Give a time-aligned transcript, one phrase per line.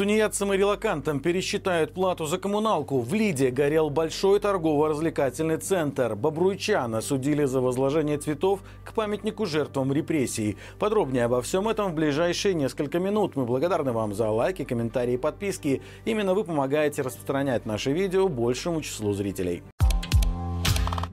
[0.00, 3.00] Тунеядцам и релакантам пересчитают плату за коммуналку.
[3.00, 6.16] В Лиде горел большой торгово-развлекательный центр.
[6.16, 10.56] Бобруйчан судили за возложение цветов к памятнику жертвам репрессий.
[10.78, 13.36] Подробнее обо всем этом в ближайшие несколько минут.
[13.36, 15.82] Мы благодарны вам за лайки, комментарии и подписки.
[16.06, 19.62] Именно вы помогаете распространять наши видео большему числу зрителей.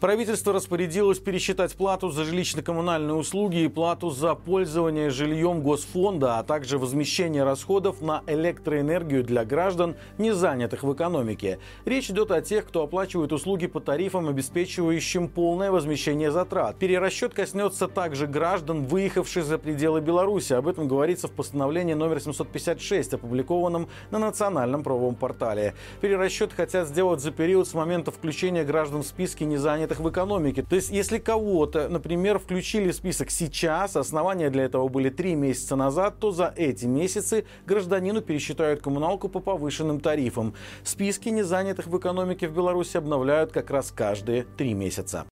[0.00, 6.78] Правительство распорядилось пересчитать плату за жилищно-коммунальные услуги и плату за пользование жильем Госфонда, а также
[6.78, 11.58] возмещение расходов на электроэнергию для граждан, не занятых в экономике.
[11.84, 16.76] Речь идет о тех, кто оплачивает услуги по тарифам, обеспечивающим полное возмещение затрат.
[16.76, 20.52] Перерасчет коснется также граждан, выехавших за пределы Беларуси.
[20.52, 25.74] Об этом говорится в постановлении номер 756, опубликованном на национальном правовом портале.
[26.00, 30.62] Перерасчет хотят сделать за период с момента включения граждан в списки незанятых занятых в экономике.
[30.62, 35.76] То есть, если кого-то, например, включили в список сейчас, основания для этого были три месяца
[35.76, 40.54] назад, то за эти месяцы гражданину пересчитают коммуналку по повышенным тарифам.
[40.84, 45.24] Списки незанятых в экономике в Беларуси обновляют как раз каждые три месяца.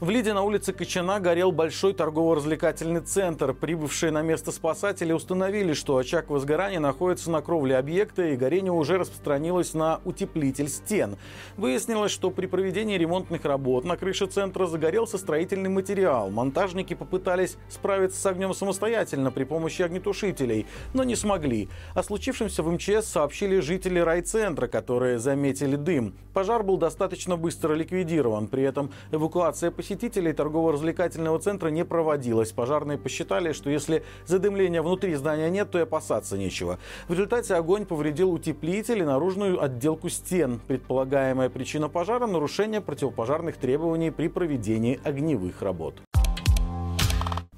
[0.00, 3.52] В Лиде на улице Кочана горел большой торгово-развлекательный центр.
[3.52, 8.96] Прибывшие на место спасатели установили, что очаг возгорания находится на кровле объекта и горение уже
[8.96, 11.16] распространилось на утеплитель стен.
[11.56, 16.30] Выяснилось, что при проведении ремонтных работ на крыше центра загорелся строительный материал.
[16.30, 21.68] Монтажники попытались справиться с огнем самостоятельно при помощи огнетушителей, но не смогли.
[21.94, 26.14] О случившемся в МЧС сообщили жители райцентра, которые заметили дым.
[26.34, 28.46] Пожар был достаточно быстро ликвидирован.
[28.46, 32.52] При этом эвакуация посетителей посетителей торгово-развлекательного центра не проводилось.
[32.52, 36.78] Пожарные посчитали, что если задымления внутри здания нет, то и опасаться нечего.
[37.08, 40.60] В результате огонь повредил утеплитель и наружную отделку стен.
[40.68, 45.94] Предполагаемая причина пожара– нарушение противопожарных требований при проведении огневых работ.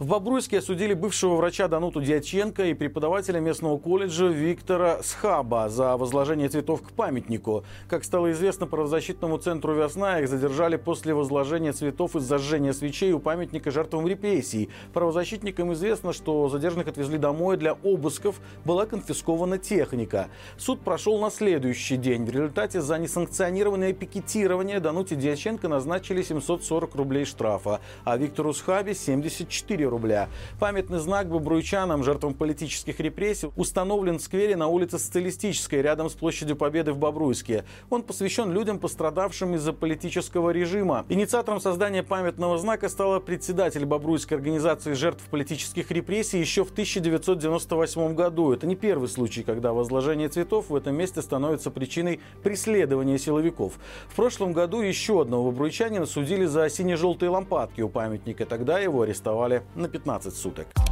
[0.00, 6.48] В Бобруйске осудили бывшего врача Дануту Дьяченко и преподавателя местного колледжа Виктора Схаба за возложение
[6.48, 7.64] цветов к памятнику.
[7.86, 13.18] Как стало известно правозащитному центру «Весна», их задержали после возложения цветов и зажжения свечей у
[13.18, 14.70] памятника жертвам репрессий.
[14.94, 20.30] Правозащитникам известно, что задержанных отвезли домой для обысков, была конфискована техника.
[20.56, 22.24] Суд прошел на следующий день.
[22.24, 29.89] В результате за несанкционированное пикетирование Дануте Дьяченко назначили 740 рублей штрафа, а Виктору Схабе 74
[29.90, 30.28] рубля.
[30.58, 36.56] Памятный знак бобруйчанам, жертвам политических репрессий, установлен в сквере на улице Социалистической, рядом с площадью
[36.56, 37.64] Победы в Бобруйске.
[37.90, 41.04] Он посвящен людям, пострадавшим из-за политического режима.
[41.08, 48.52] Инициатором создания памятного знака стала председатель Бобруйской организации жертв политических репрессий еще в 1998 году.
[48.52, 53.74] Это не первый случай, когда возложение цветов в этом месте становится причиной преследования силовиков.
[54.08, 58.46] В прошлом году еще одного бобруйчанина судили за сине-желтые лампадки у памятника.
[58.46, 60.89] Тогда его арестовали на 15 суток.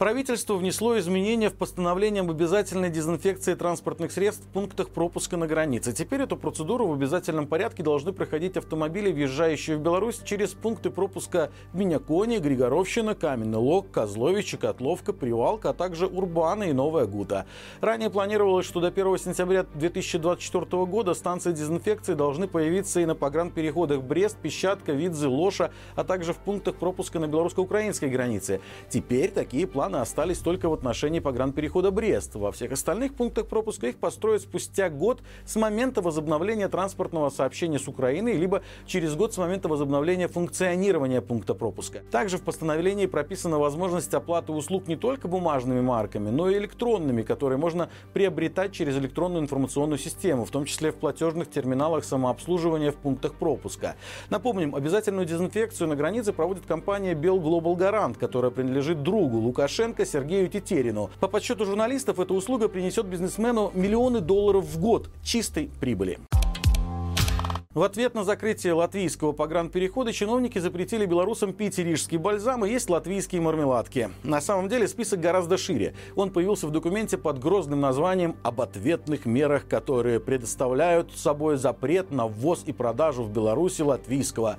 [0.00, 5.92] Правительство внесло изменения в постановление об обязательной дезинфекции транспортных средств в пунктах пропуска на границе.
[5.92, 11.50] Теперь эту процедуру в обязательном порядке должны проходить автомобили, въезжающие в Беларусь через пункты пропуска
[11.74, 17.44] Миняконе, Григоровщина, Каменный Лог, Козлович, Котловка, Привалка, а также Урбана и Новая Гута.
[17.82, 24.00] Ранее планировалось, что до 1 сентября 2024 года станции дезинфекции должны появиться и на погранпереходах
[24.00, 28.62] Брест, Песчатка, Видзы, Лоша, а также в пунктах пропуска на белорусско-украинской границе.
[28.88, 32.36] Теперь такие планы планы остались только в отношении погранперехода Брест.
[32.36, 37.88] Во всех остальных пунктах пропуска их построят спустя год с момента возобновления транспортного сообщения с
[37.88, 42.02] Украиной, либо через год с момента возобновления функционирования пункта пропуска.
[42.12, 47.58] Также в постановлении прописана возможность оплаты услуг не только бумажными марками, но и электронными, которые
[47.58, 53.34] можно приобретать через электронную информационную систему, в том числе в платежных терминалах самообслуживания в пунктах
[53.34, 53.96] пропуска.
[54.30, 60.04] Напомним, обязательную дезинфекцию на границе проводит компания Bell Global Garant, которая принадлежит другу Лукашенко Порошенко
[60.04, 61.08] Сергею Тетерину.
[61.20, 66.18] По подсчету журналистов, эта услуга принесет бизнесмену миллионы долларов в год чистой прибыли.
[67.72, 73.40] В ответ на закрытие латвийского погранперехода чиновники запретили белорусам пить рижский бальзам и есть латвийские
[73.40, 74.10] мармеладки.
[74.24, 75.94] На самом деле список гораздо шире.
[76.16, 82.26] Он появился в документе под грозным названием «Об ответных мерах, которые предоставляют собой запрет на
[82.26, 84.56] ввоз и продажу в Беларуси латвийского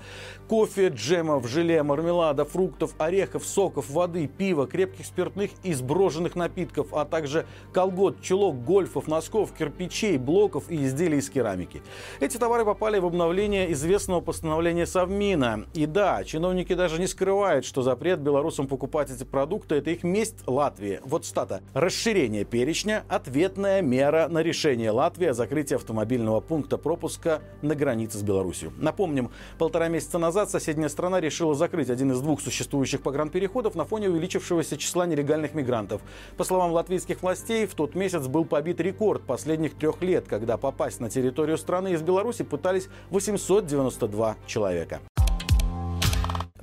[0.48, 7.04] кофе, джемов, желе, мармелада, фруктов, орехов, соков, воды, пива, крепких спиртных и сброженных напитков, а
[7.04, 11.82] также колгот, чулок, гольфов, носков, кирпичей, блоков и изделий из керамики».
[12.22, 15.66] Эти товары попали в обновление известного постановления Совмина.
[15.74, 20.38] И да, чиновники даже не скрывают, что запрет белорусам покупать эти продукты– это их месть
[20.48, 21.00] Латвии.
[21.04, 21.62] Вот стата.
[21.74, 28.24] Расширение перечня– ответная мера на решение Латвии о закрытии автомобильного пункта пропуска на границе с
[28.24, 28.72] Беларусью.
[28.78, 34.10] Напомним, полтора месяца назад соседняя страна решила закрыть один из двух существующих погранпереходов на фоне
[34.10, 36.02] увеличившегося числа нелегальных мигрантов.
[36.38, 41.00] По словам латвийских властей, в тот месяц был побит рекорд последних трех лет, когда попасть
[41.00, 45.02] на территорию страны из Беларуси пытались 892 человека.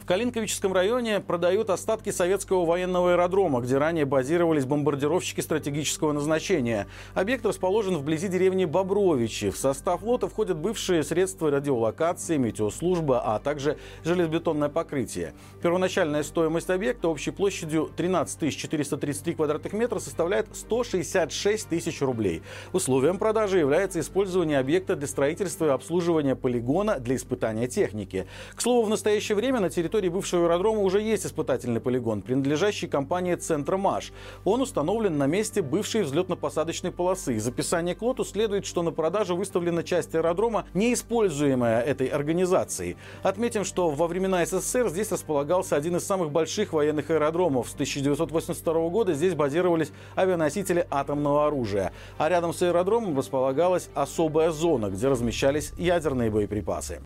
[0.08, 6.86] Калинковическом районе продают остатки советского военного аэродрома, где ранее базировались бомбардировщики стратегического назначения.
[7.12, 9.50] Объект расположен вблизи деревни Бобровичи.
[9.50, 15.34] В состав лота входят бывшие средства радиолокации, метеослужба, а также железобетонное покрытие.
[15.60, 22.40] Первоначальная стоимость объекта общей площадью 13 433 квадратных метра составляет 166 тысяч рублей.
[22.72, 28.26] Условием продажи является использование объекта для строительства и обслуживания полигона для испытания техники.
[28.54, 32.86] К слову, в настоящее время на территории территории бывшего аэродрома уже есть испытательный полигон, принадлежащий
[32.86, 34.12] компании «Центромаш».
[34.44, 37.34] Он установлен на месте бывшей взлетно-посадочной полосы.
[37.34, 42.96] Из описания к лоту следует, что на продажу выставлена часть аэродрома, неиспользуемая этой организацией.
[43.24, 47.68] Отметим, что во времена СССР здесь располагался один из самых больших военных аэродромов.
[47.68, 51.92] С 1982 года здесь базировались авианосители атомного оружия.
[52.18, 57.00] А рядом с аэродромом располагалась особая зона, где размещались ядерные боеприпасы.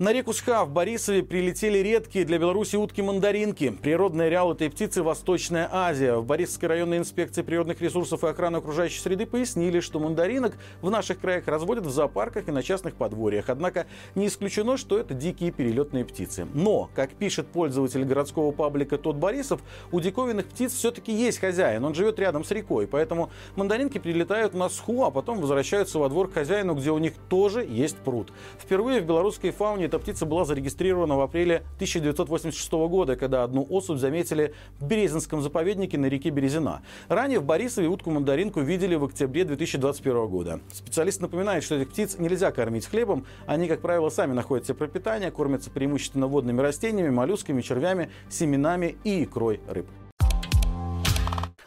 [0.00, 3.68] На реку Сха в Борисове прилетели редкие для Беларуси утки-мандаринки.
[3.82, 6.14] Природный ареал этой птицы– Восточная Азия.
[6.14, 11.20] В Борисовской районной инспекции природных ресурсов и охраны окружающей среды пояснили, что мандаринок в наших
[11.20, 13.50] краях разводят в зоопарках и на частных подворьях.
[13.50, 16.46] Однако не исключено, что это дикие перелетные птицы.
[16.54, 19.60] Но, как пишет пользователь городского паблика Тот Борисов,
[19.92, 21.84] у диковинных птиц все-таки есть хозяин.
[21.84, 22.86] Он живет рядом с рекой.
[22.86, 27.12] Поэтому мандаринки прилетают на Сху, а потом возвращаются во двор к хозяину, где у них
[27.28, 28.32] тоже есть пруд.
[28.58, 33.98] Впервые в белорусской фауне эта птица была зарегистрирована в апреле 1986 года, когда одну особь
[33.98, 36.82] заметили в Березинском заповеднике на реке Березина.
[37.08, 40.60] Ранее в Борисове утку-мандаринку видели в октябре 2021 года.
[40.72, 43.26] Специалист напоминает, что этих птиц нельзя кормить хлебом.
[43.46, 49.24] Они, как правило, сами находят себе пропитание, кормятся преимущественно водными растениями, моллюсками, червями, семенами и
[49.24, 49.88] икрой рыб.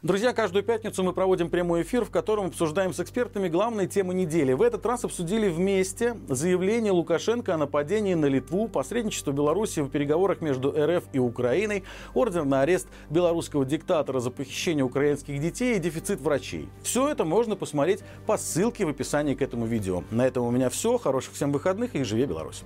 [0.03, 4.51] Друзья, каждую пятницу мы проводим прямой эфир, в котором обсуждаем с экспертами главные темы недели.
[4.51, 10.41] В этот раз обсудили вместе заявление Лукашенко о нападении на Литву, посредничество Беларуси в переговорах
[10.41, 16.19] между РФ и Украиной, ордер на арест белорусского диктатора за похищение украинских детей и дефицит
[16.19, 16.67] врачей.
[16.83, 20.03] Все это можно посмотреть по ссылке в описании к этому видео.
[20.11, 20.97] На этом у меня все.
[20.97, 22.65] Хороших всем выходных и живи Беларусь!